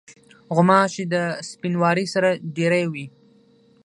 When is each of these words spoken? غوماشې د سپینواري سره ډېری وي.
غوماشې 0.55 1.03
د 1.13 1.15
سپینواري 1.49 2.05
سره 2.13 2.29
ډېری 2.57 2.85
وي. 2.93 3.05